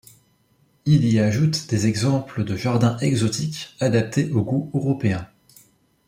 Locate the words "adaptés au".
3.79-4.41